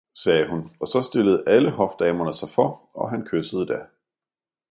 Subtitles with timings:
[0.13, 3.85] sagde hun, og saa stillede alle Hofdamerne sig for og han kyssede da.